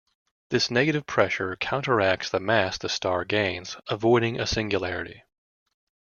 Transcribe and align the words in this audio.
This 0.49 0.71
negative 0.71 1.05
pressure 1.05 1.55
counteracts 1.57 2.31
the 2.31 2.39
mass 2.39 2.79
the 2.79 2.89
star 2.89 3.23
gains, 3.23 3.77
avoiding 3.87 4.39
a 4.39 4.47
singularity. 4.47 5.21